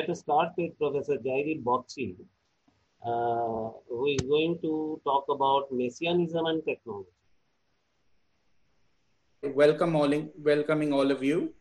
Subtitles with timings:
[0.00, 2.16] let us start with Professor Jaideep Bagchi,
[3.04, 7.10] uh, who is going to talk about messianism and technology.
[9.42, 11.52] Welcome all, in, welcoming all of you.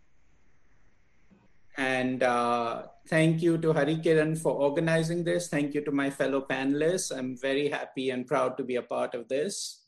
[1.75, 5.49] And uh, thank you to Harikiran for organizing this.
[5.49, 7.17] Thank you to my fellow panelists.
[7.17, 9.85] I'm very happy and proud to be a part of this.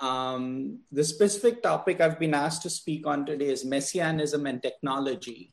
[0.00, 5.52] Um, the specific topic I've been asked to speak on today is messianism and technology.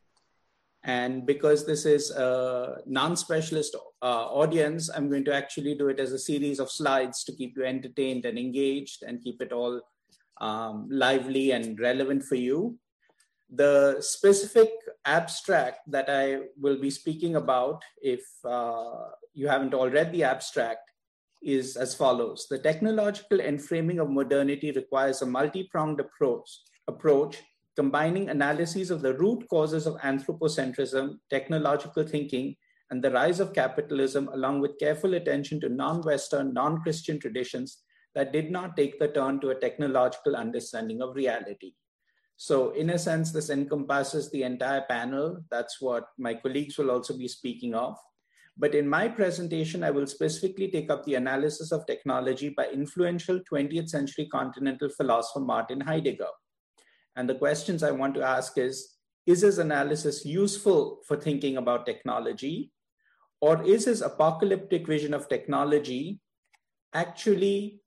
[0.84, 6.14] And because this is a non-specialist uh, audience, I'm going to actually do it as
[6.14, 9.82] a series of slides to keep you entertained and engaged and keep it all
[10.40, 12.78] um, lively and relevant for you.
[13.50, 14.70] The specific
[15.06, 20.90] abstract that I will be speaking about, if uh, you haven't all read the abstract,
[21.42, 22.48] is as follows.
[22.50, 26.50] The technological enframing of modernity requires a multi-pronged approach,
[26.88, 27.42] approach
[27.80, 32.54] combining analyses of the root causes of anthropocentrism, technological thinking,
[32.92, 37.84] and the rise of capitalism, along with careful attention to non Western, non Christian traditions
[38.16, 41.72] that did not take the turn to a technological understanding of reality.
[42.36, 45.38] So, in a sense, this encompasses the entire panel.
[45.50, 47.96] That's what my colleagues will also be speaking of.
[48.58, 53.40] But in my presentation, I will specifically take up the analysis of technology by influential
[53.50, 56.34] 20th century continental philosopher Martin Heidegger.
[57.20, 58.96] And the questions I want to ask is
[59.28, 62.72] Is his analysis useful for thinking about technology?
[63.42, 66.22] Or is his apocalyptic vision of technology
[66.94, 67.82] actually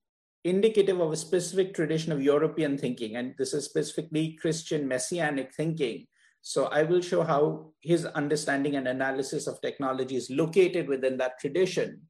[0.45, 3.17] indicative of a specific tradition of European thinking?
[3.17, 6.07] And this is specifically Christian messianic thinking.
[6.43, 11.41] So I will show how his understanding and analysis of technology is located within that
[11.41, 12.03] tradition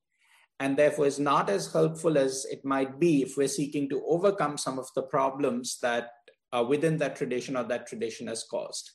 [0.58, 4.58] and therefore is not as helpful as it might be if we're seeking to overcome
[4.58, 6.10] some of the problems that
[6.52, 8.90] uh, within that tradition or that tradition has caused.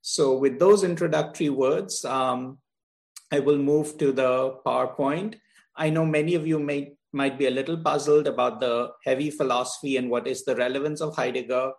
[0.00, 2.58] So, with those introductory words, um,
[3.32, 5.36] I will move to the PowerPoint.
[5.76, 9.96] I know many of you may might be a little puzzled about the heavy philosophy
[9.96, 11.72] and what is the relevance of Heidegger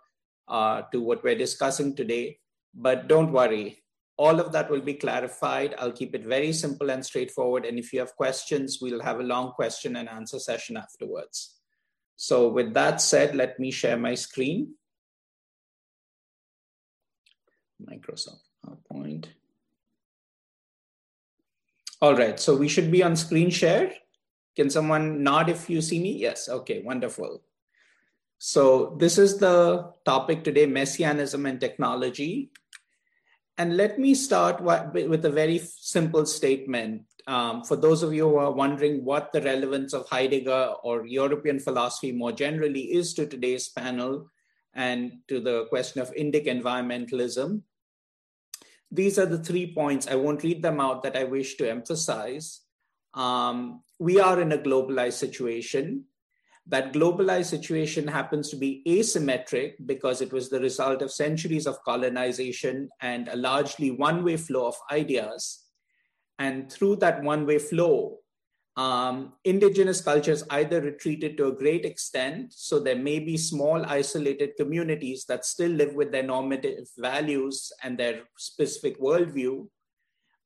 [0.47, 2.39] uh, to what we're discussing today.
[2.73, 3.83] But don't worry,
[4.17, 5.75] all of that will be clarified.
[5.77, 7.65] I'll keep it very simple and straightforward.
[7.65, 11.55] And if you have questions, we'll have a long question and answer session afterwards.
[12.15, 14.75] So, with that said, let me share my screen.
[17.81, 19.25] Microsoft PowerPoint.
[22.01, 23.93] All right, so we should be on screen share.
[24.55, 26.11] Can someone nod if you see me?
[26.11, 27.41] Yes, okay, wonderful.
[28.37, 32.51] So this is the topic today, Messianism and technology.
[33.57, 37.03] And let me start with a very simple statement.
[37.27, 41.59] Um, for those of you who are wondering what the relevance of Heidegger or European
[41.59, 44.29] philosophy more generally is to today's panel,
[44.75, 47.61] and to the question of Indic environmentalism.
[48.91, 50.07] These are the three points.
[50.07, 52.61] I won't read them out that I wish to emphasize.
[53.13, 56.05] Um, we are in a globalized situation.
[56.67, 61.83] That globalized situation happens to be asymmetric because it was the result of centuries of
[61.83, 65.63] colonization and a largely one way flow of ideas.
[66.39, 68.17] And through that one way flow,
[68.77, 74.51] um, indigenous cultures either retreated to a great extent, so there may be small isolated
[74.57, 79.67] communities that still live with their normative values and their specific worldview.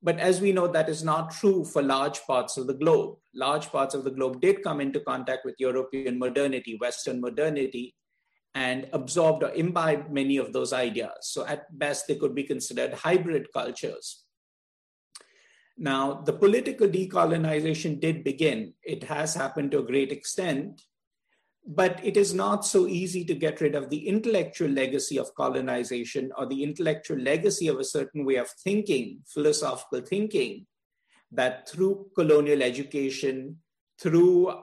[0.04, 3.18] But as we know, that is not true for large parts of the globe.
[3.34, 7.96] Large parts of the globe did come into contact with European modernity, Western modernity,
[8.54, 11.18] and absorbed or imbibed many of those ideas.
[11.22, 14.26] So, at best, they could be considered hybrid cultures.
[15.82, 18.74] Now, the political decolonization did begin.
[18.84, 20.82] It has happened to a great extent,
[21.66, 26.34] but it is not so easy to get rid of the intellectual legacy of colonization
[26.38, 30.68] or the intellectual legacy of a certain way of thinking, philosophical thinking,
[31.32, 33.56] that through colonial education,
[34.02, 34.54] through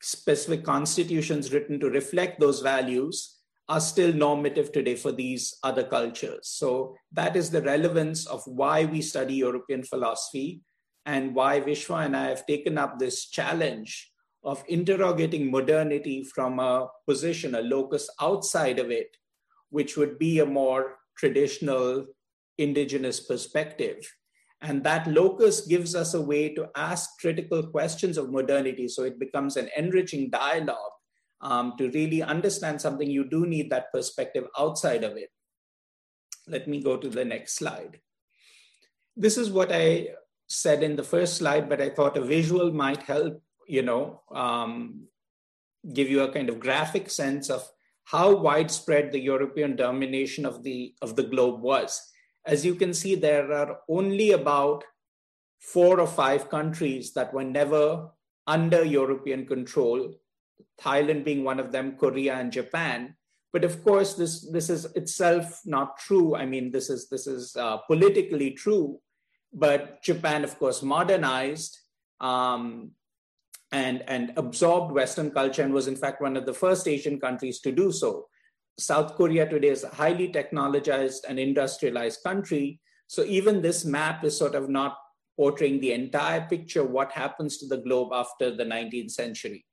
[0.00, 3.41] specific constitutions written to reflect those values,
[3.72, 6.46] are still normative today for these other cultures.
[6.46, 10.60] So that is the relevance of why we study European philosophy
[11.06, 14.12] and why Vishwa and I have taken up this challenge
[14.44, 19.16] of interrogating modernity from a position, a locus outside of it,
[19.70, 22.04] which would be a more traditional
[22.58, 24.06] indigenous perspective.
[24.60, 28.86] And that locus gives us a way to ask critical questions of modernity.
[28.88, 30.92] So it becomes an enriching dialogue
[31.42, 35.30] um, to really understand something, you do need that perspective outside of it.
[36.46, 38.00] Let me go to the next slide.
[39.16, 40.08] This is what I
[40.48, 45.08] said in the first slide, but I thought a visual might help, you know, um,
[45.92, 47.68] give you a kind of graphic sense of
[48.04, 52.00] how widespread the European domination of the, of the globe was.
[52.46, 54.84] As you can see, there are only about
[55.60, 58.08] four or five countries that were never
[58.46, 60.14] under European control,
[60.80, 63.14] Thailand being one of them, Korea and Japan.
[63.52, 66.34] But of course, this, this is itself not true.
[66.34, 68.98] I mean, this is, this is uh, politically true.
[69.52, 71.78] But Japan, of course, modernized
[72.20, 72.92] um,
[73.70, 77.60] and, and absorbed Western culture and was, in fact, one of the first Asian countries
[77.60, 78.26] to do so.
[78.78, 82.80] South Korea today is a highly technologized and industrialized country.
[83.06, 84.96] So even this map is sort of not
[85.36, 89.64] portraying the entire picture what happens to the globe after the 19th century.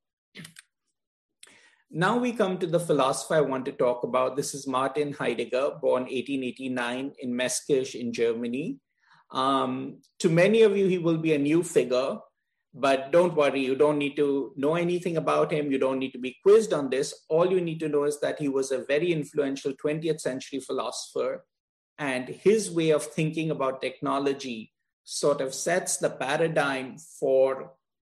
[1.91, 4.35] Now we come to the philosopher I want to talk about.
[4.35, 8.77] This is Martin Heidegger, born 1889 in Meßkirch in Germany.
[9.31, 12.19] Um, to many of you, he will be a new figure,
[12.75, 15.71] but don't worry, you don't need to know anything about him.
[15.71, 17.25] You don't need to be quizzed on this.
[17.27, 21.43] All you need to know is that he was a very influential 20th century philosopher,
[21.97, 24.73] and his way of thinking about technology
[25.05, 27.71] sort of sets the paradigm for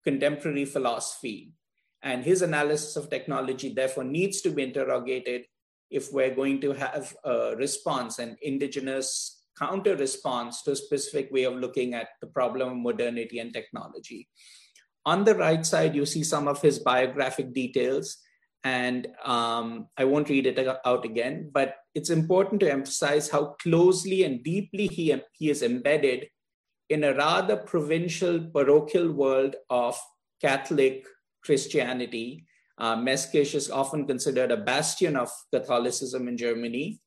[0.04, 1.54] contemporary philosophy.
[2.02, 5.42] And his analysis of technology, therefore, needs to be interrogated
[5.90, 11.44] if we're going to have a response, an indigenous counter response to a specific way
[11.44, 14.28] of looking at the problem of modernity and technology.
[15.04, 18.16] On the right side, you see some of his biographic details.
[18.64, 24.22] And um, I won't read it out again, but it's important to emphasize how closely
[24.22, 26.28] and deeply he, he is embedded
[26.88, 29.98] in a rather provincial, parochial world of
[30.40, 31.04] Catholic
[31.44, 32.46] Christianity.
[32.78, 37.00] Uh, Meßkirch is often considered a bastion of Catholicism in Germany.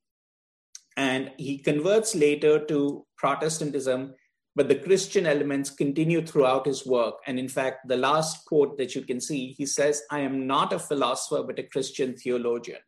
[0.98, 4.14] And he converts later to Protestantism,
[4.56, 7.16] but the Christian elements continue throughout his work.
[7.28, 10.72] And in fact, the last quote that you can see, he says, I am not
[10.72, 12.80] a philosopher, but a Christian theologian.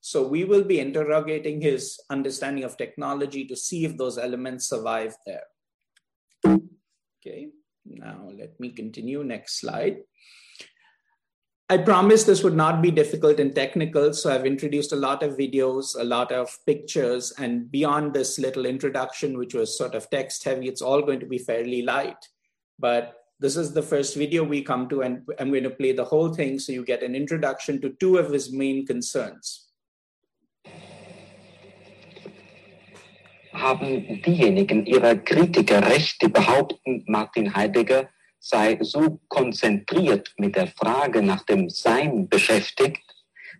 [0.00, 5.16] So we will be interrogating his understanding of technology to see if those elements survive
[5.24, 5.44] there.
[6.46, 7.48] Okay,
[7.86, 9.24] now let me continue.
[9.24, 9.98] Next slide.
[11.70, 15.38] I promised this would not be difficult and technical, so I've introduced a lot of
[15.38, 20.44] videos, a lot of pictures, and beyond this little introduction, which was sort of text
[20.44, 22.18] heavy, it's all going to be fairly light.
[22.78, 26.04] But this is the first video we come to, and I'm going to play the
[26.04, 29.62] whole thing so you get an introduction to two of his main concerns.
[33.54, 38.10] haben diejenigen ihrer Kritiker recht, die behaupten, Martin Heidegger
[38.46, 43.02] sei so konzentriert mit der Frage nach dem Sein beschäftigt,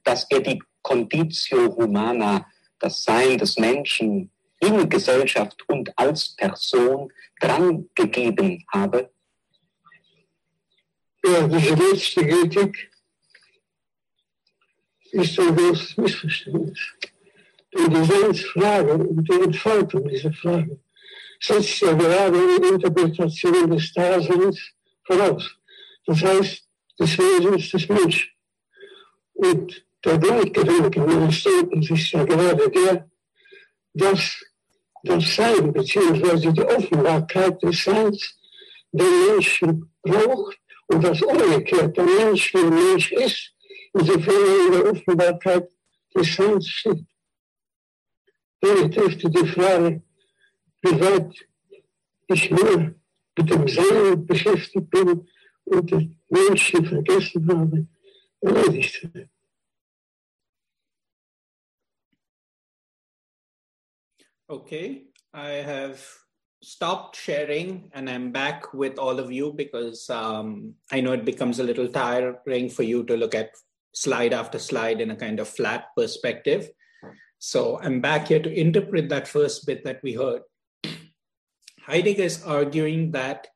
[0.04, 2.46] dass er die Conditio Humana,
[2.78, 7.10] das Sein des Menschen in Gesellschaft und als Person
[7.40, 9.10] drangegeben habe?
[11.24, 12.90] Ja, diese letzte Kritik
[15.12, 16.80] ist ein großes Missverständnis.
[17.74, 20.78] Und die Sinnsfrage und die Entfaltung dieser Frage
[21.40, 24.73] setzt ja gerade eine Interpretation des Daseins
[25.04, 25.56] voraus.
[26.06, 26.64] Das heißt,
[26.98, 28.30] des Wesens des Menschen.
[29.34, 33.10] Und der Grundgedanke meines Denkens ist ja gerade der,
[33.94, 34.44] dass
[35.02, 36.52] das Sein bzw.
[36.52, 38.38] die Offenbarkeit des Seins
[38.92, 43.52] den Menschen braucht und das umgekehrt der Mensch wie Mensch ist,
[43.92, 45.68] insofern er in der Offenbarkeit
[46.14, 47.04] des Seins steht.
[48.60, 50.02] Damit dürfte die Frage,
[50.82, 51.34] wie weit
[52.28, 52.94] ich nur
[53.36, 55.28] mit dem beschäftigt bin
[55.64, 55.90] und
[56.28, 57.86] Menschen vergessen habe,
[58.40, 59.08] erledigt.
[64.46, 66.04] Okay, I have
[66.62, 71.60] stopped sharing and I'm back with all of you because um, I know it becomes
[71.60, 73.50] a little tiring for you to look at
[73.94, 76.70] slide after slide in a kind of flat perspective.
[77.38, 80.42] So I'm back here to interpret that first bit that we heard.
[81.86, 83.48] Heidegger is arguing that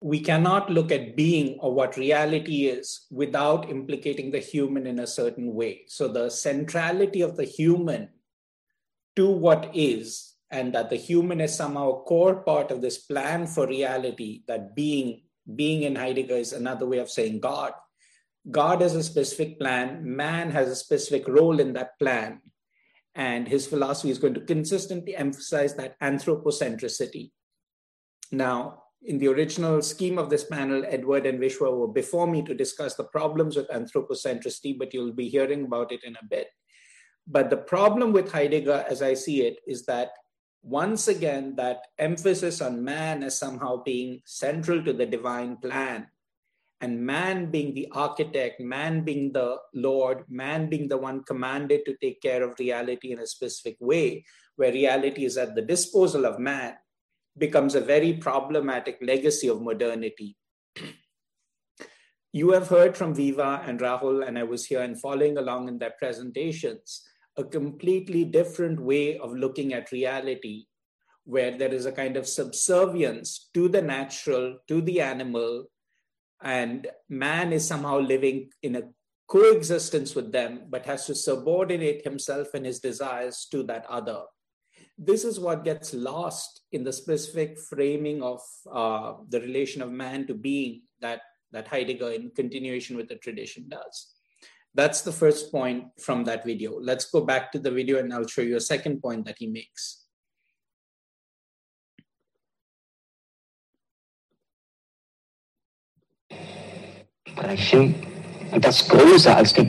[0.00, 5.06] we cannot look at being or what reality is without implicating the human in a
[5.06, 5.84] certain way.
[5.86, 8.08] So the centrality of the human
[9.14, 13.46] to what is, and that the human is somehow a core part of this plan
[13.46, 15.22] for reality, that being,
[15.54, 17.72] being in Heidegger is another way of saying God,
[18.50, 22.40] God has a specific plan, man has a specific role in that plan.
[23.14, 27.30] And his philosophy is going to consistently emphasize that anthropocentricity.
[28.30, 32.54] Now, in the original scheme of this panel, Edward and Vishwa were before me to
[32.54, 36.48] discuss the problems with anthropocentricity, but you'll be hearing about it in a bit.
[37.26, 40.10] But the problem with Heidegger, as I see it, is that
[40.62, 46.06] once again, that emphasis on man as somehow being central to the divine plan
[46.82, 51.96] and man being the architect, man being the Lord, man being the one commanded to
[52.02, 54.24] take care of reality in a specific way,
[54.56, 56.74] where reality is at the disposal of man,
[57.38, 60.36] becomes a very problematic legacy of modernity.
[62.32, 65.78] you have heard from Viva and Rahul, and I was here and following along in
[65.78, 67.02] their presentations,
[67.36, 70.66] a completely different way of looking at reality,
[71.24, 75.68] where there is a kind of subservience to the natural, to the animal,
[76.42, 78.82] and man is somehow living in a
[79.28, 84.22] coexistence with them, but has to subordinate himself and his desires to that other.
[84.98, 90.26] This is what gets lost in the specific framing of uh, the relation of man
[90.26, 91.22] to being that,
[91.52, 94.14] that Heidegger, in continuation with the tradition, does.
[94.74, 96.78] That's the first point from that video.
[96.80, 99.46] Let's go back to the video and I'll show you a second point that he
[99.46, 100.01] makes.
[107.26, 107.94] Sprechen,
[108.60, 109.66] das größer als die,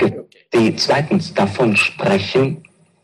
[0.54, 2.64] die zweitens davon sprechen,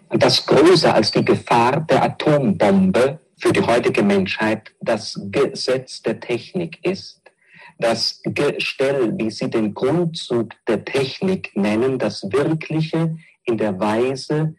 [0.09, 6.83] das größer als die Gefahr der Atombombe für die heutige Menschheit das Gesetz der Technik
[6.85, 7.21] ist.
[7.77, 14.55] Das Gestell, wie Sie den Grundzug der Technik nennen, das Wirkliche in der Weise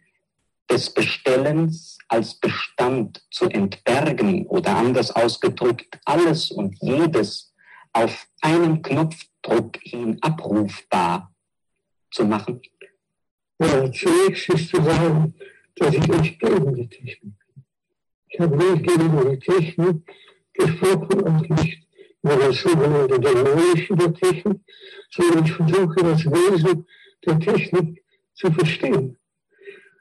[0.69, 7.50] des Bestellens als Bestand zu entbergen oder anders ausgedrückt, alles und jedes
[7.93, 11.33] auf einen Knopfdruck hin abrufbar
[12.11, 12.61] zu machen?
[13.59, 15.33] Ja, zunächst ist zu sagen,
[15.75, 17.63] dass ich nicht gegen die Technik bin.
[18.27, 20.13] Ich habe nicht gegen die Technik
[20.53, 21.87] gesprochen und nicht
[22.23, 24.61] über das sogenannte Dämonische der Technik,
[25.09, 26.87] sondern ich versuche das Wesen
[27.25, 29.17] der Technik zu verstehen.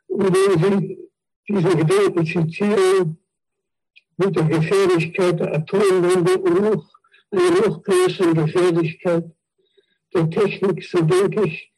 [0.09, 0.99] Und wenn Sie
[1.49, 3.19] diesen Gedanken zitieren,
[4.17, 6.91] mit der Gefährlichkeit der Atombombe und noch
[7.31, 9.25] eine noch größere Gefährlichkeit
[10.15, 11.73] der Technik, so denke ich,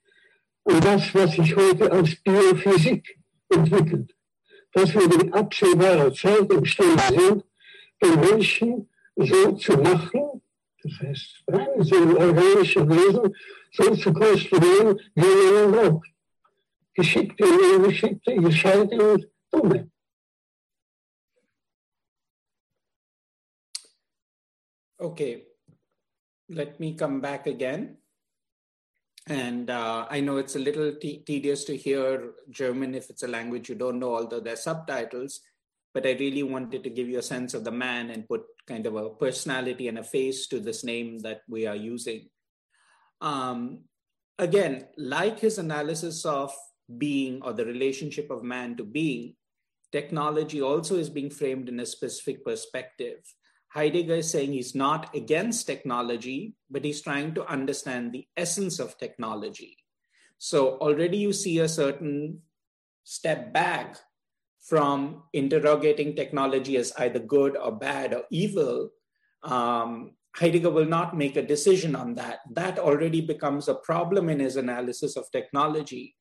[0.64, 3.18] an das, was sich heute als Biophysik
[3.50, 4.14] entwickelt.
[4.72, 7.44] Dass wir in absehbarer Zeit imstande sind,
[8.02, 10.42] den Menschen so zu machen,
[10.82, 11.44] das heißt,
[11.80, 13.34] so ein organisches Wesen
[13.72, 16.08] so zu konstruieren, wie man ihn braucht.
[16.94, 19.90] Geschickte und ungeschickte, gescheite und dumme.
[25.02, 25.42] Okay,
[26.48, 27.96] let me come back again.
[29.26, 33.68] And uh, I know it's a little tedious to hear German if it's a language
[33.68, 35.40] you don't know, although there's subtitles.
[35.92, 38.86] But I really wanted to give you a sense of the man and put kind
[38.86, 42.28] of a personality and a face to this name that we are using.
[43.20, 43.80] Um,
[44.38, 46.54] again, like his analysis of
[46.96, 49.34] being or the relationship of man to being,
[49.90, 53.18] technology also is being framed in a specific perspective.
[53.74, 58.98] Heidegger is saying he's not against technology, but he's trying to understand the essence of
[58.98, 59.78] technology.
[60.38, 62.40] So already you see a certain
[63.04, 63.96] step back
[64.60, 68.90] from interrogating technology as either good or bad or evil.
[69.42, 72.40] Um, Heidegger will not make a decision on that.
[72.52, 76.14] That already becomes a problem in his analysis of technology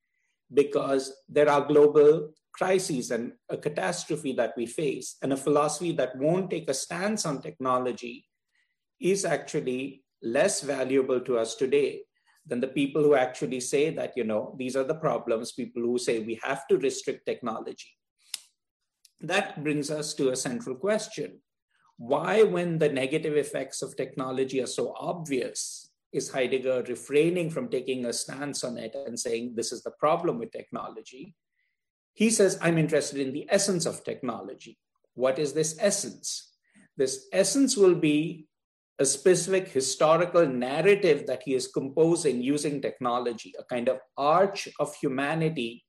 [0.53, 6.17] because there are global crises and a catastrophe that we face, and a philosophy that
[6.17, 8.27] won't take a stance on technology
[9.00, 12.01] is actually less valuable to us today
[12.46, 15.98] than the people who actually say that, you know, these are the problems, people who
[15.98, 17.96] say we have to restrict technology.
[19.20, 21.39] That brings us to a central question.
[21.98, 28.05] Why, when the negative effects of technology are so obvious, is Heidegger refraining from taking
[28.05, 31.36] a stance on it and saying this is the problem with technology?
[32.13, 34.77] He says, I'm interested in the essence of technology.
[35.13, 36.51] What is this essence?
[36.98, 38.48] This essence will be
[39.00, 44.94] a specific historical narrative that he is composing using technology, a kind of arch of
[44.96, 45.84] humanity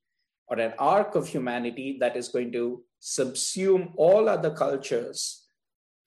[0.47, 5.47] or an arc of humanity that is going to subsume all other cultures,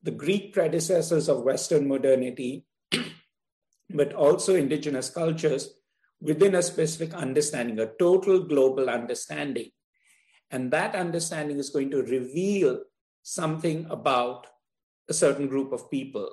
[0.02, 2.64] the Greek predecessors of Western modernity,
[3.90, 5.74] but also indigenous cultures
[6.20, 9.70] within a specific understanding, a total global understanding
[10.50, 12.80] and that understanding is going to reveal
[13.22, 14.46] something about
[15.08, 16.30] a certain group of people.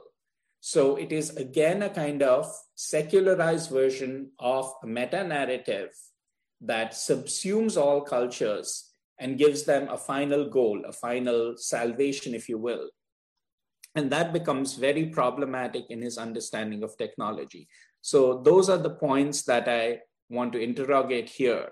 [0.59, 5.89] So it is again a kind of secularized version of a meta narrative
[6.61, 12.57] that subsumes all cultures and gives them a final goal, a final salvation, if you
[12.57, 12.89] will.
[13.95, 17.67] And that becomes very problematic in his understanding of technology.
[18.01, 21.69] So, those are the points that I want to interrogate here.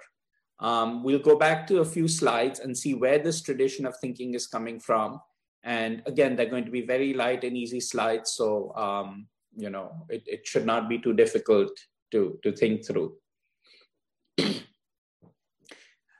[0.61, 4.35] Um, we'll go back to a few slides and see where this tradition of thinking
[4.35, 5.19] is coming from.
[5.63, 8.33] And again, they're going to be very light and easy slides.
[8.33, 11.71] So, um, you know, it, it should not be too difficult
[12.11, 13.15] to, to think through.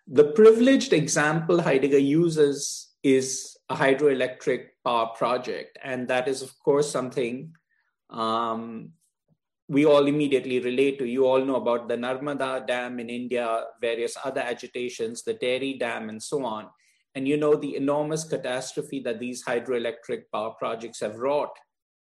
[0.07, 5.77] the privileged example Heidegger uses is a hydroelectric power project.
[5.83, 7.53] And that is, of course, something
[8.10, 8.91] um,
[9.71, 11.05] we all immediately relate to.
[11.07, 16.09] You all know about the Narmada Dam in India, various other agitations, the Tehri Dam,
[16.09, 16.67] and so on.
[17.15, 21.57] And you know the enormous catastrophe that these hydroelectric power projects have wrought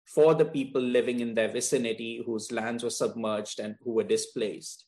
[0.06, 4.87] for the people living in their vicinity whose lands were submerged and who were displaced.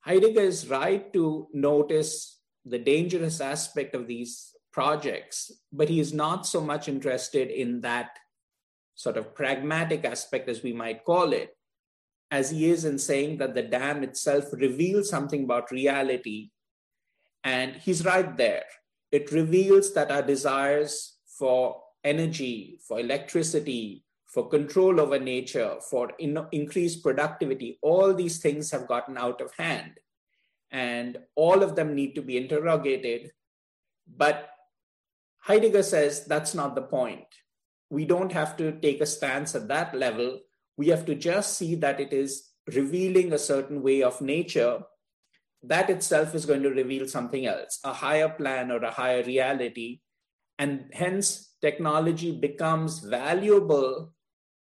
[0.00, 6.46] Heidegger is right to notice the dangerous aspect of these projects, but he is not
[6.46, 8.18] so much interested in that
[8.94, 11.54] sort of pragmatic aspect, as we might call it,
[12.32, 16.50] as he is in saying that the dam itself reveals something about reality.
[17.44, 18.64] And he's right there.
[19.12, 26.46] It reveals that our desires for energy, for electricity, for control over nature, for in-
[26.52, 30.00] increased productivity, all these things have gotten out of hand.
[30.70, 33.30] And all of them need to be interrogated.
[34.16, 34.48] But
[35.40, 37.26] Heidegger says that's not the point.
[37.90, 40.40] We don't have to take a stance at that level
[40.76, 44.80] we have to just see that it is revealing a certain way of nature
[45.62, 50.00] that itself is going to reveal something else a higher plan or a higher reality.
[50.58, 54.12] And hence technology becomes valuable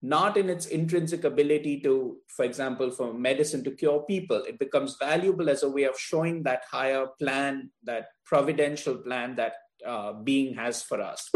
[0.04, 4.44] not in its intrinsic ability to for example for medicine to cure people.
[4.48, 9.54] It becomes valuable as a way of showing that higher plan that providential plan that
[9.86, 11.30] uh, being has for us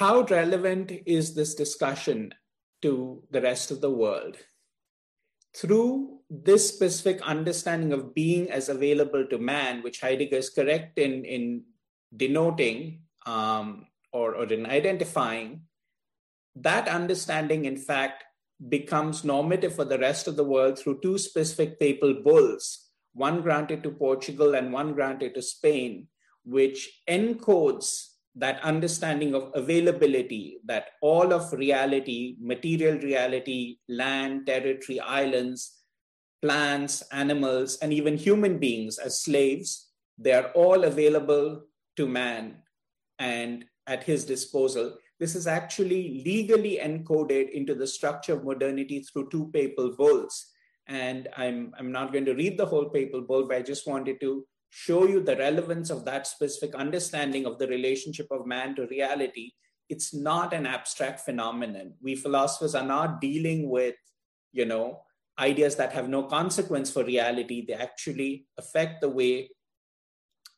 [0.00, 2.32] How relevant is this discussion
[2.80, 4.38] to the rest of the world?
[5.54, 11.26] Through this specific understanding of being as available to man, which Heidegger is correct in,
[11.26, 11.64] in
[12.16, 15.64] denoting um, or, or in identifying,
[16.56, 18.24] that understanding, in fact,
[18.70, 23.82] becomes normative for the rest of the world through two specific papal bulls, one granted
[23.82, 26.08] to Portugal and one granted to Spain,
[26.46, 28.06] which encodes
[28.40, 35.76] that understanding of availability, that all of reality, material reality, land, territory, islands,
[36.40, 41.62] plants, animals, and even human beings as slaves, they are all available
[41.96, 42.56] to man
[43.18, 44.96] and at his disposal.
[45.18, 50.46] This is actually legally encoded into the structure of modernity through two papal bulls.
[50.86, 54.18] And I'm, I'm not going to read the whole papal bull, but I just wanted
[54.22, 58.86] to show you the relevance of that specific understanding of the relationship of man to
[58.86, 59.52] reality,
[59.88, 61.94] it's not an abstract phenomenon.
[62.00, 63.96] We philosophers are not dealing with,
[64.52, 65.02] you know,
[65.38, 67.64] ideas that have no consequence for reality.
[67.66, 69.50] They actually affect the way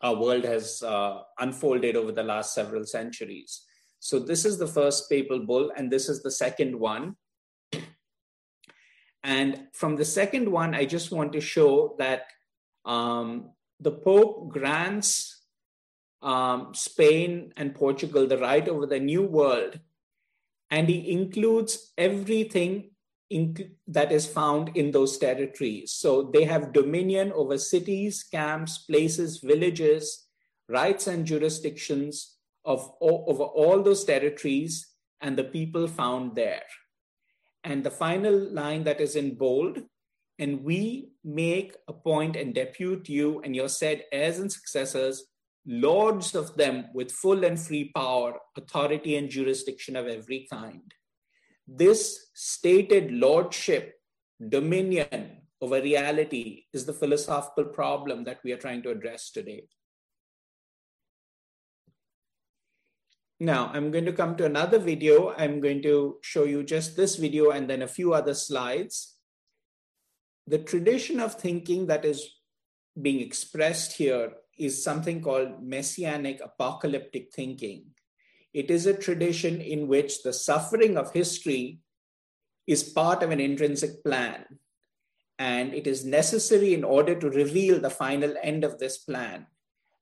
[0.03, 3.63] our world has uh, unfolded over the last several centuries.
[4.01, 7.17] So, this is the first papal bull, and this is the second one.
[9.23, 12.25] And from the second one, I just want to show that
[12.85, 15.43] um, the Pope grants
[16.23, 19.81] um, Spain and Portugal the right over the New World,
[20.71, 22.91] and he includes everything
[23.87, 25.93] that is found in those territories.
[25.93, 30.27] So they have dominion over cities, camps, places, villages,
[30.69, 34.87] rights, and jurisdictions of over all those territories
[35.21, 36.63] and the people found there.
[37.65, 39.83] And the final line that is in bold
[40.39, 45.25] and we make appoint and depute you and your said heirs and successors
[45.67, 50.93] lords of them with full and free power authority and jurisdiction of every kind.
[51.69, 53.95] This stated lordship
[54.49, 59.69] dominion over reality is the philosophical problem that we are trying to address today.
[63.39, 65.35] Now, I'm going to come to another video.
[65.37, 69.12] I'm going to show you just this video and then a few other slides
[70.47, 72.29] the tradition of thinking that is
[73.01, 77.85] being expressed here is something called messianic apocalyptic thinking.
[78.53, 81.81] It is a tradition in which the suffering of history
[82.67, 84.45] is part of an intrinsic plan,
[85.39, 89.47] and it is necessary in order to reveal the final end of this plan.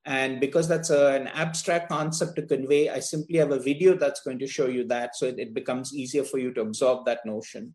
[0.04, 4.22] And because that's a, an abstract concept to convey, I simply have a video that's
[4.22, 7.24] going to show you that so it, it becomes easier for you to absorb that
[7.24, 7.74] notion.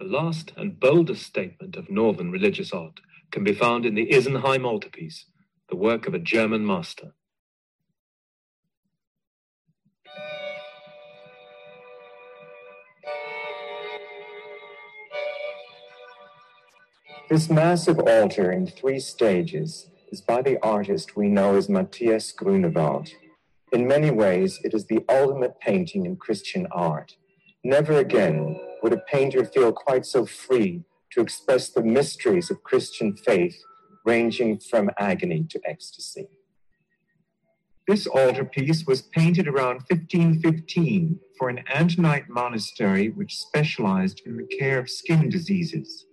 [0.00, 4.64] The last and boldest statement of Northern religious art can be found in the Isenheim
[4.64, 5.26] altarpiece,
[5.68, 7.12] the work of a German master.
[17.28, 23.10] This massive altar in three stages is by the artist we know as Matthias Grunewald.
[23.70, 27.16] In many ways, it is the ultimate painting in Christian art.
[27.62, 33.16] Never again would a painter feel quite so free to express the mysteries of Christian
[33.16, 33.62] faith
[34.04, 36.28] ranging from agony to ecstasy.
[37.88, 44.78] This altarpiece was painted around 1515 for an Antonite monastery which specialized in the care
[44.78, 46.06] of skin diseases.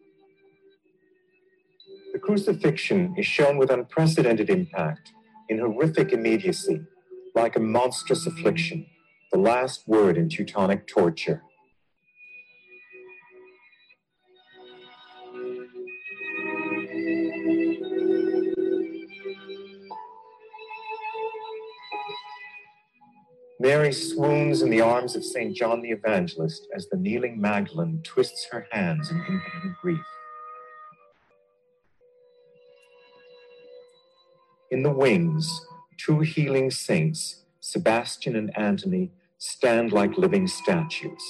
[2.13, 5.11] The crucifixion is shown with unprecedented impact,
[5.49, 6.81] in horrific immediacy,
[7.35, 8.85] like a monstrous affliction,
[9.31, 11.43] the last word in Teutonic torture.
[23.59, 25.55] Mary swoons in the arms of St.
[25.55, 30.05] John the Evangelist as the kneeling Magdalene twists her hands in impotent grief.
[34.69, 35.65] In the wings,
[35.97, 41.23] two healing saints, Sebastian and Antony, stand like living statues.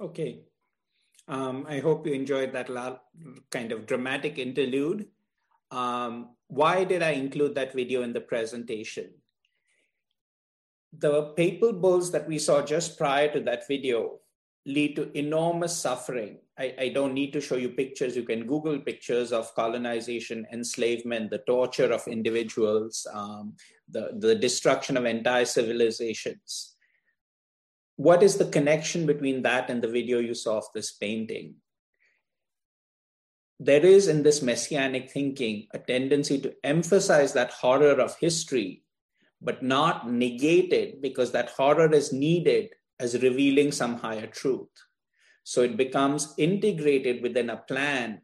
[0.00, 0.44] Okay.
[1.28, 2.68] Um, I hope you enjoyed that
[3.50, 5.08] kind of dramatic interlude.
[5.70, 9.10] Um, why did I include that video in the presentation?
[10.96, 14.20] The papal bulls that we saw just prior to that video
[14.66, 16.38] lead to enormous suffering.
[16.58, 18.16] I, I, don't need to show you pictures.
[18.16, 23.54] You can Google pictures of colonization, enslavement, the torture of individuals, um,
[23.90, 26.76] the, the destruction of entire civilizations.
[27.96, 31.56] What is the connection between that and the video you saw of this painting?
[33.60, 38.82] There is in this messianic thinking a tendency to emphasize that horror of history,
[39.40, 44.68] but not negate it because that horror is needed as revealing some higher truth.
[45.44, 48.22] So it becomes integrated within a plan.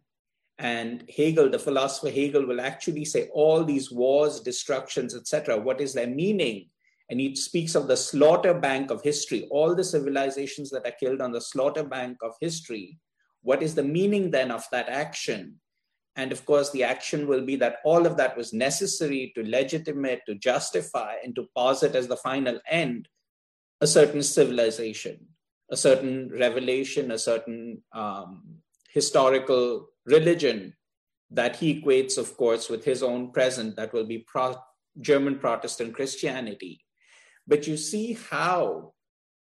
[0.58, 5.58] And Hegel, the philosopher Hegel, will actually say all these wars, destructions, etc.
[5.58, 6.70] What is their meaning?
[7.08, 11.20] And he speaks of the slaughter bank of history, all the civilizations that are killed
[11.20, 12.98] on the slaughter bank of history
[13.42, 15.60] what is the meaning then of that action?
[16.16, 20.22] And of course, the action will be that all of that was necessary to legitimate,
[20.26, 23.08] to justify, and to posit as the final end
[23.80, 25.26] a certain civilization,
[25.70, 28.42] a certain revelation, a certain um,
[28.92, 30.74] historical religion
[31.30, 34.56] that he equates, of course, with his own present, that will be pro-
[35.00, 36.84] German Protestant Christianity.
[37.46, 38.92] But you see how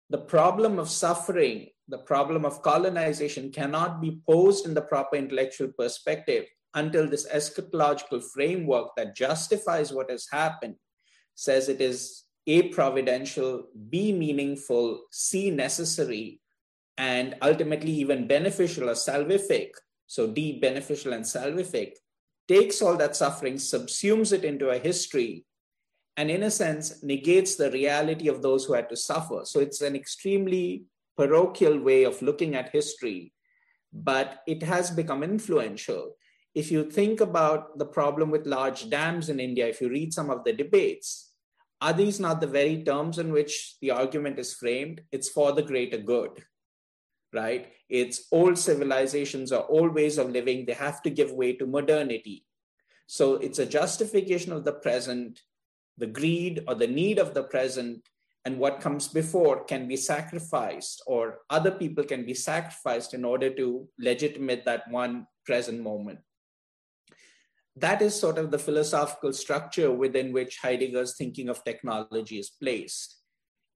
[0.08, 5.68] the problem of suffering the problem of colonization cannot be posed in the proper intellectual
[5.78, 6.44] perspective
[6.74, 10.74] until this eschatological framework that justifies what has happened
[11.34, 16.40] says it is A, providential, B, meaningful, C, necessary,
[16.98, 19.70] and ultimately even beneficial or salvific.
[20.06, 21.94] So, D, beneficial and salvific,
[22.48, 25.44] takes all that suffering, subsumes it into a history,
[26.16, 29.40] and in a sense negates the reality of those who had to suffer.
[29.44, 30.84] So, it's an extremely
[31.16, 33.32] parochial way of looking at history,
[33.92, 36.12] but it has become influential.
[36.54, 40.30] If you think about the problem with large dams in India, if you read some
[40.30, 41.32] of the debates,
[41.80, 45.02] are these not the very terms in which the argument is framed?
[45.12, 46.44] It's for the greater good,
[47.32, 47.72] right?
[47.88, 52.46] It's old civilizations or old ways of living, they have to give way to modernity.
[53.06, 55.40] So it's a justification of the present,
[55.98, 58.08] the greed or the need of the present
[58.46, 63.50] and what comes before can be sacrificed or other people can be sacrificed in order
[63.50, 66.20] to legitimate that one present moment.
[67.74, 73.18] That is sort of the philosophical structure within which heidegger's thinking of technology is placed.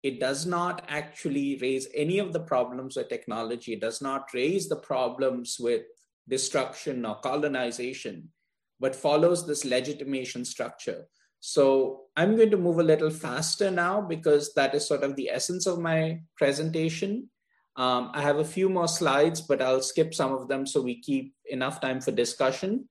[0.02, 3.74] It does not actually raise any of the problems with technology.
[3.74, 5.82] It does not raise the problems with
[6.28, 8.30] destruction or colonization
[8.78, 11.06] but follows this legitimation structure
[11.40, 15.30] so I'm going to move a little faster now because that is sort of the
[15.30, 17.30] essence of my presentation.
[17.76, 21.00] Um, I have a few more slides, but I'll skip some of them so we
[21.00, 22.88] keep enough time for discussion.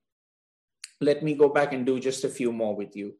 [1.01, 3.15] Let me go back and do just a few more with you.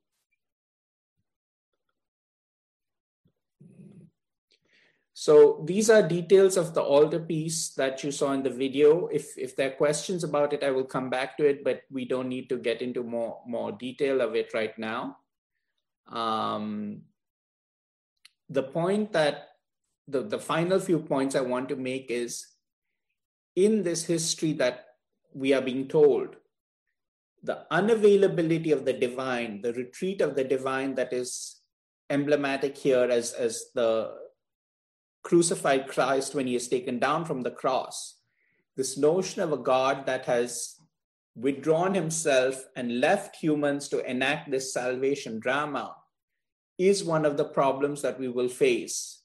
[5.17, 9.07] So these are details of the altar piece that you saw in the video.
[9.07, 12.03] If, if there are questions about it, I will come back to it, but we
[12.03, 15.15] don't need to get into more, more detail of it right now.
[16.11, 17.03] Um,
[18.49, 19.51] the point that
[20.05, 22.45] the, the final few points I want to make is
[23.55, 24.85] in this history that
[25.33, 26.35] we are being told,
[27.41, 31.61] the unavailability of the divine, the retreat of the divine that is
[32.09, 34.24] emblematic here as, as the
[35.25, 38.19] crucified Christ when he is taken down from the cross.
[38.77, 40.75] This notion of a God that has
[41.35, 45.95] withdrawn himself and left humans to enact this salvation drama
[46.77, 49.23] is one of the problems that we will face.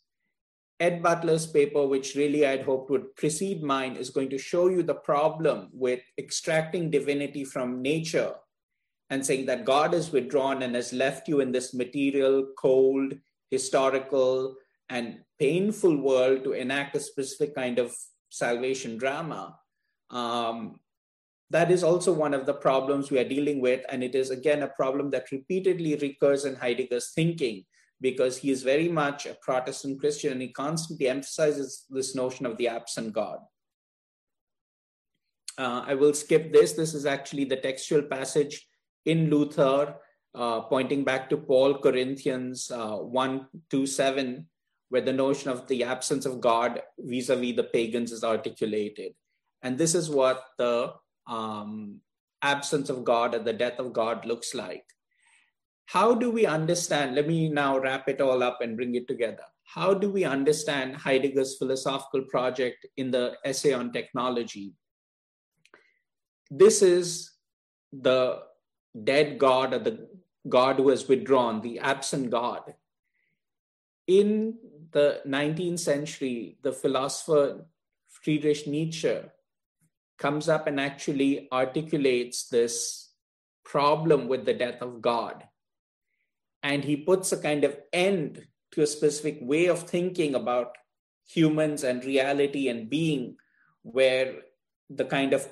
[0.80, 4.82] Ed Butler's paper, which really I'd hoped would precede mine, is going to show you
[4.82, 8.32] the problem with extracting divinity from nature
[9.10, 13.12] and saying that God is withdrawn and has left you in this material, cold,
[13.50, 14.56] historical,
[14.90, 17.94] and painful world to enact a specific kind of
[18.28, 19.56] salvation drama.
[20.10, 20.80] Um,
[21.50, 23.84] that is also one of the problems we are dealing with.
[23.88, 27.64] And it is, again, a problem that repeatedly recurs in Heidegger's thinking
[28.00, 32.56] because he is very much a Protestant Christian and he constantly emphasizes this notion of
[32.56, 33.38] the absent God.
[35.58, 36.72] Uh, I will skip this.
[36.72, 38.66] This is actually the textual passage
[39.04, 39.96] in Luther,
[40.34, 44.48] uh, pointing back to Paul Corinthians uh, 1 to 7,
[44.90, 49.12] where the notion of the absence of God vis a vis the pagans is articulated.
[49.62, 50.92] And this is what the
[51.26, 52.00] um,
[52.42, 54.84] absence of God or the death of God looks like
[55.92, 57.16] how do we understand?
[57.16, 59.42] Let me now wrap it all up and bring it together.
[59.64, 64.72] How do we understand Heidegger's philosophical project in the essay on technology?
[66.48, 67.32] This is
[67.92, 68.42] the
[69.02, 70.08] dead God or the
[70.48, 72.62] God who has withdrawn, the absent God.
[74.06, 74.58] In
[74.92, 77.66] the 19th century, the philosopher
[78.08, 79.20] Friedrich Nietzsche
[80.18, 83.10] comes up and actually articulates this
[83.64, 85.44] problem with the death of God.
[86.62, 90.76] And he puts a kind of end to a specific way of thinking about
[91.26, 93.36] humans and reality and being
[93.82, 94.34] where
[94.90, 95.48] the kind of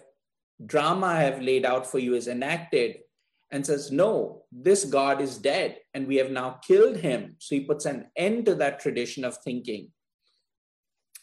[0.65, 2.99] drama I have laid out for you is enacted
[3.51, 7.37] and says, No, this God is dead and we have now killed him.
[7.39, 9.91] So he puts an end to that tradition of thinking.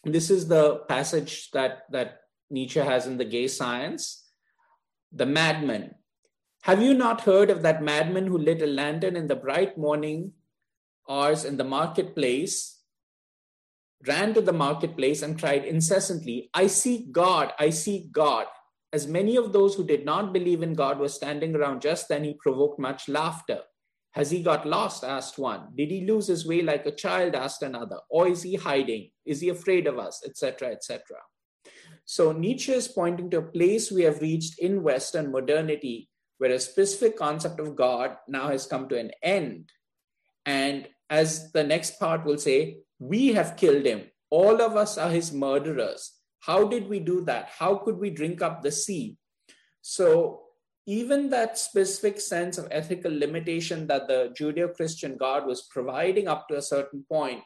[0.03, 4.23] This is the passage that, that Nietzsche has in The Gay Science.
[5.11, 5.95] The madman,
[6.63, 10.33] have you not heard of that madman who lit a lantern in the bright morning
[11.09, 12.81] hours in the marketplace,
[14.07, 18.47] ran to the marketplace and cried incessantly, I seek God, I seek God.
[18.95, 22.23] As many of those who did not believe in God were standing around just then,
[22.23, 23.59] he provoked much laughter.
[24.11, 25.03] Has he got lost?
[25.03, 25.67] asked one.
[25.75, 27.35] Did he lose his way like a child?
[27.35, 27.97] asked another.
[28.09, 29.11] Or is he hiding?
[29.25, 30.23] Is he afraid of us?
[30.25, 30.71] Etc.
[30.71, 31.17] etc.
[32.05, 36.59] So Nietzsche is pointing to a place we have reached in Western modernity where a
[36.59, 39.71] specific concept of God now has come to an end.
[40.45, 44.03] And as the next part will say, we have killed him.
[44.29, 46.13] All of us are his murderers.
[46.45, 47.49] How did we do that?
[47.57, 49.17] How could we drink up the sea?
[49.81, 50.41] So,
[50.85, 56.47] even that specific sense of ethical limitation that the Judeo Christian God was providing up
[56.47, 57.41] to a certain point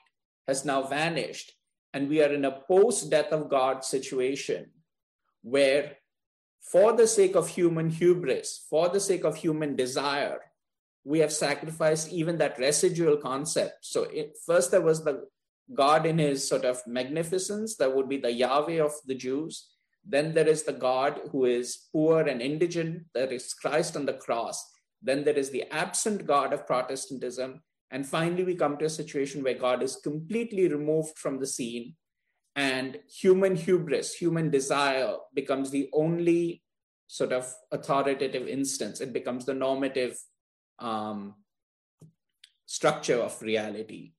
[0.49, 1.53] has now vanished.
[1.93, 4.71] And we are in a post death of God situation
[5.41, 5.95] where
[6.61, 10.41] for the sake of human hubris, for the sake of human desire,
[11.05, 13.85] we have sacrificed even that residual concept.
[13.85, 15.25] So, it, first there was the
[15.73, 19.69] God in his sort of magnificence, that would be the Yahweh of the Jews.
[20.05, 24.13] Then there is the God who is poor and indigent, that is Christ on the
[24.13, 24.63] cross.
[25.01, 27.61] Then there is the absent God of Protestantism.
[27.91, 31.95] And finally, we come to a situation where God is completely removed from the scene
[32.55, 36.61] and human hubris, human desire becomes the only
[37.07, 38.99] sort of authoritative instance.
[38.99, 40.17] It becomes the normative
[40.77, 41.35] um,
[42.65, 44.11] structure of reality.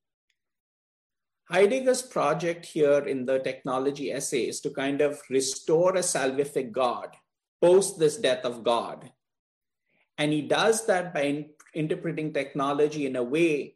[1.51, 7.17] Heidegger's project here in the technology essay is to kind of restore a salvific God
[7.61, 9.11] post this death of God.
[10.17, 13.75] And he does that by in- interpreting technology in a way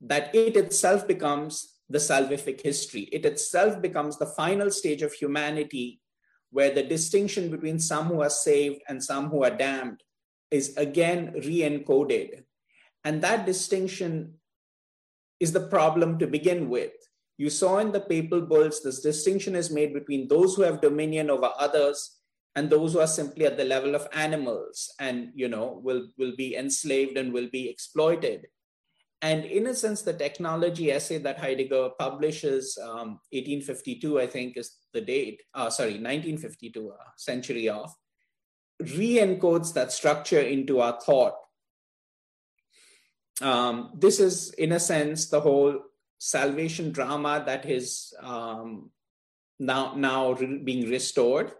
[0.00, 3.08] that it itself becomes the salvific history.
[3.10, 6.00] It itself becomes the final stage of humanity
[6.50, 10.02] where the distinction between some who are saved and some who are damned
[10.50, 12.44] is again re encoded.
[13.04, 14.34] And that distinction
[15.40, 16.92] is the problem to begin with.
[17.38, 21.30] You saw in the papal bulls, this distinction is made between those who have dominion
[21.30, 22.18] over others
[22.54, 26.34] and those who are simply at the level of animals and you know will, will
[26.36, 28.46] be enslaved and will be exploited
[29.20, 34.76] and in a sense, the technology essay that Heidegger publishes, um, 1852, I think is
[34.92, 37.92] the date, uh, sorry, 1952, uh, century of,
[38.80, 41.34] re-encodes that structure into our thought.
[43.42, 45.80] Um, this is, in a sense, the whole
[46.18, 48.90] salvation drama that is um,
[49.58, 51.52] now, now re- being restored.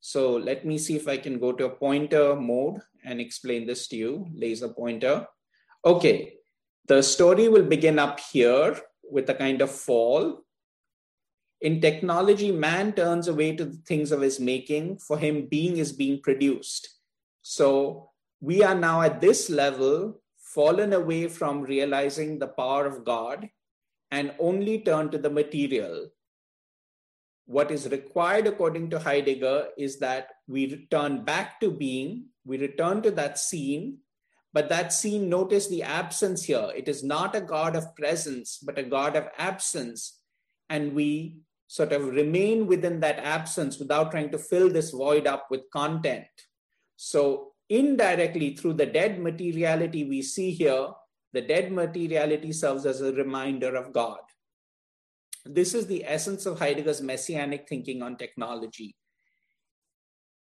[0.00, 3.88] So let me see if I can go to a pointer mode and explain this
[3.88, 5.26] to you, laser pointer.
[5.84, 6.34] Okay,
[6.86, 10.44] the story will begin up here with a kind of fall.
[11.60, 14.98] In technology, man turns away to the things of his making.
[14.98, 16.88] For him, being is being produced.
[17.42, 23.48] So we are now at this level, fallen away from realizing the power of God.
[24.12, 26.08] And only turn to the material.
[27.46, 33.02] What is required according to Heidegger is that we return back to being, we return
[33.02, 33.98] to that scene,
[34.52, 36.70] but that scene, notice the absence here.
[36.76, 40.20] It is not a God of presence, but a God of absence.
[40.68, 45.46] And we sort of remain within that absence without trying to fill this void up
[45.50, 46.26] with content.
[46.96, 50.88] So, indirectly, through the dead materiality we see here,
[51.32, 54.20] the dead materiality serves as a reminder of God.
[55.44, 58.94] This is the essence of Heidegger's messianic thinking on technology.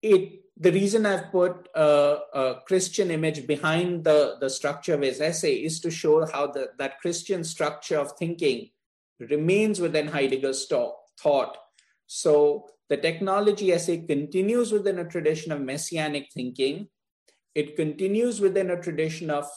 [0.02, 5.22] It, the reason I've put a, a, Christian image behind the, the structure of his
[5.22, 8.69] essay is to show how the, that Christian structure of thinking
[9.19, 11.58] remains within Heidegger's talk, thought.
[12.06, 16.89] So the technology essay continues within a tradition of messianic thinking.
[17.56, 19.48] It continues within a tradition of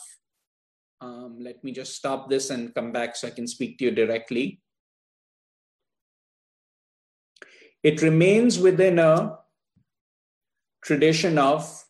[1.01, 3.91] um, let me just stop this and come back so I can speak to you
[3.91, 4.61] directly.
[7.83, 9.39] It remains within a
[10.83, 11.85] tradition of,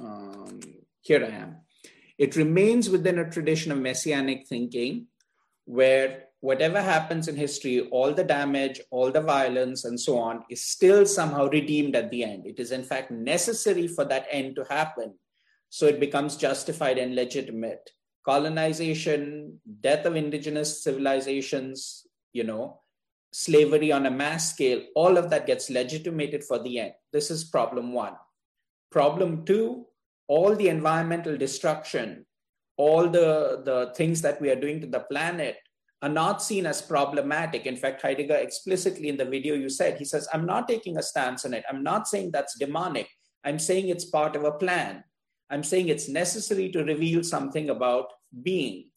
[0.00, 0.60] um,
[1.00, 1.56] here I am.
[2.18, 5.06] It remains within a tradition of messianic thinking
[5.64, 10.62] where whatever happens in history, all the damage, all the violence, and so on, is
[10.62, 12.46] still somehow redeemed at the end.
[12.46, 15.14] It is, in fact, necessary for that end to happen
[15.72, 17.88] so it becomes justified and legitimate.
[18.26, 22.82] Colonization, death of indigenous civilizations, you know,
[23.32, 26.92] slavery on a mass scale, all of that gets legitimated for the end.
[27.10, 28.16] This is problem one.
[28.90, 29.86] Problem two,
[30.28, 32.26] all the environmental destruction,
[32.76, 35.56] all the, the things that we are doing to the planet
[36.02, 37.64] are not seen as problematic.
[37.64, 41.02] In fact, Heidegger explicitly in the video you said, he says, I'm not taking a
[41.02, 41.64] stance on it.
[41.66, 43.08] I'm not saying that's demonic.
[43.42, 45.04] I'm saying it's part of a plan.
[45.52, 48.06] I'm saying it's necessary to reveal something about
[48.42, 48.88] being.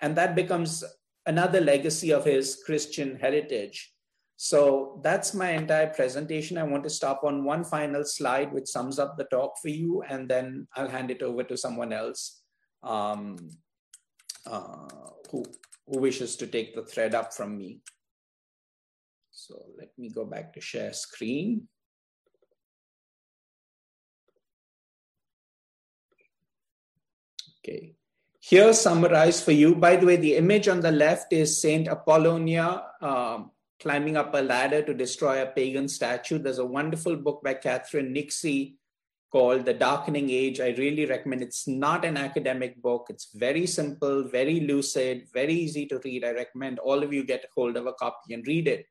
[0.00, 0.82] And that becomes
[1.26, 3.92] another legacy of his Christian heritage.
[4.36, 6.56] So that's my entire presentation.
[6.56, 10.02] I want to stop on one final slide, which sums up the talk for you,
[10.08, 12.40] and then I'll hand it over to someone else
[12.82, 13.36] um,
[14.46, 14.88] uh,
[15.30, 15.44] who,
[15.86, 17.82] who wishes to take the thread up from me.
[19.30, 21.68] So let me go back to share screen.
[27.70, 27.94] Okay.
[28.40, 29.74] Here summarized for you.
[29.74, 34.42] By the way, the image on the left is Saint Apollonia um, climbing up a
[34.42, 36.38] ladder to destroy a pagan statue.
[36.38, 38.76] There's a wonderful book by Catherine Nixey
[39.30, 40.58] called The Darkening Age.
[40.58, 41.42] I really recommend.
[41.42, 43.06] It's not an academic book.
[43.08, 46.24] It's very simple, very lucid, very easy to read.
[46.24, 48.86] I recommend all of you get hold of a copy and read it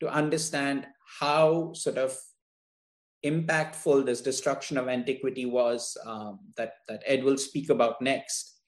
[0.00, 0.86] to understand
[1.20, 2.16] how sort of
[3.24, 8.60] impactful this destruction of antiquity was um, that, that Ed will speak about next.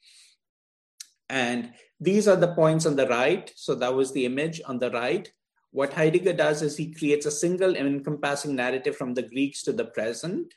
[1.28, 3.50] And these are the points on the right.
[3.56, 5.30] So that was the image on the right.
[5.70, 9.86] What Heidegger does is he creates a single encompassing narrative from the Greeks to the
[9.86, 10.54] present.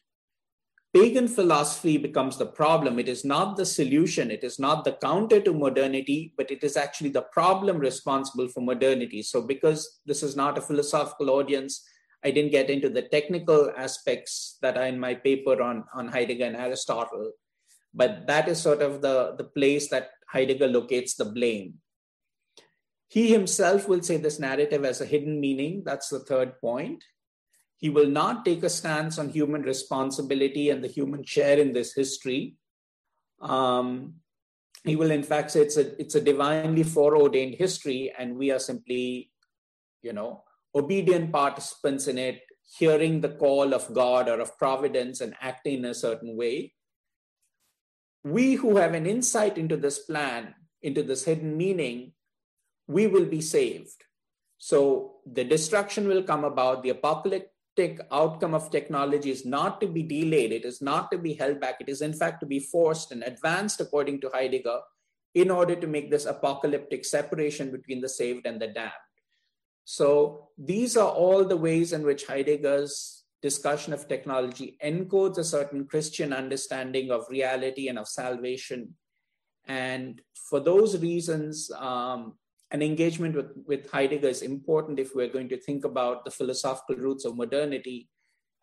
[0.94, 2.98] Pagan philosophy becomes the problem.
[2.98, 6.78] It is not the solution, it is not the counter to modernity, but it is
[6.78, 9.22] actually the problem responsible for modernity.
[9.22, 11.84] So, because this is not a philosophical audience,
[12.24, 16.46] I didn't get into the technical aspects that are in my paper on, on Heidegger
[16.46, 17.32] and Aristotle,
[17.94, 21.76] but that is sort of the, the place that Heidegger locates the blame.
[23.08, 25.84] He himself will say this narrative has a hidden meaning.
[25.86, 27.04] That's the third point.
[27.78, 31.94] He will not take a stance on human responsibility and the human share in this
[31.94, 32.58] history.
[33.40, 34.16] Um,
[34.84, 38.60] he will, in fact, say it's a, it's a divinely foreordained history, and we are
[38.60, 39.32] simply,
[40.02, 40.44] you know,
[40.76, 42.42] obedient participants in it,
[42.78, 46.74] hearing the call of God or of providence and acting in a certain way.
[48.24, 52.12] We who have an insight into this plan, into this hidden meaning,
[52.88, 54.04] we will be saved.
[54.58, 56.84] So the destruction will come about.
[56.84, 61.34] The apocalyptic outcome of technology is not to be delayed, it is not to be
[61.34, 61.76] held back.
[61.80, 64.80] It is, in fact, to be forced and advanced, according to Heidegger,
[65.36, 69.07] in order to make this apocalyptic separation between the saved and the damned.
[69.90, 75.86] So these are all the ways in which Heidegger's discussion of technology encodes a certain
[75.86, 78.96] Christian understanding of reality and of salvation.
[79.66, 82.34] And for those reasons, um,
[82.72, 86.98] an engagement with, with Heidegger is important if we're going to think about the philosophical
[86.98, 88.10] roots of modernity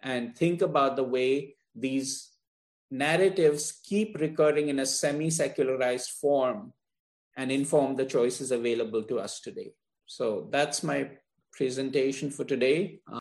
[0.03, 2.33] and think about the way these
[2.91, 6.75] narratives keep recurring in a semi secularized form
[7.35, 9.73] and inform the choices available to us today.
[10.07, 11.11] So that's my
[11.53, 13.01] presentation for today.